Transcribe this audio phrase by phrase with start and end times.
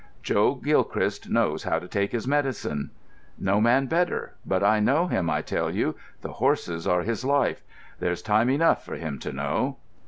[0.23, 2.89] "Joe Gilchrist knows how to take his medicine."
[3.37, 7.61] "No man better; but I know him, I tell you—the horses are his life.
[7.99, 9.77] There's time enough for him to know."